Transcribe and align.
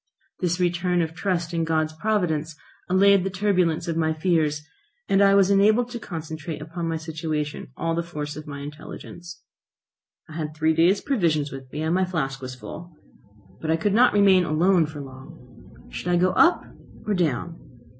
This 0.39 0.59
return 0.59 1.03
of 1.03 1.13
trust 1.13 1.53
in 1.53 1.63
God's 1.63 1.93
providence 1.93 2.55
allayed 2.89 3.23
the 3.23 3.29
turbulence 3.29 3.87
of 3.87 3.95
my 3.95 4.13
fears, 4.15 4.63
and 5.07 5.21
I 5.21 5.35
was 5.35 5.51
enabled 5.51 5.91
to 5.91 5.99
concentrate 5.99 6.59
upon 6.59 6.87
my 6.87 6.97
situation 6.97 7.67
all 7.77 7.93
the 7.93 8.01
force 8.01 8.35
of 8.35 8.47
my 8.47 8.61
intelligence. 8.61 9.43
I 10.27 10.37
had 10.37 10.55
three 10.55 10.73
days' 10.73 11.01
provisions 11.01 11.51
with 11.51 11.71
me 11.71 11.83
and 11.83 11.93
my 11.93 12.05
flask 12.05 12.41
was 12.41 12.55
full. 12.55 12.95
But 13.61 13.69
I 13.69 13.77
could 13.77 13.93
not 13.93 14.13
remain 14.13 14.43
alone 14.43 14.87
for 14.87 15.01
long. 15.01 15.87
Should 15.91 16.07
I 16.07 16.15
go 16.15 16.31
up 16.31 16.63
or 17.05 17.13
down? 17.13 17.59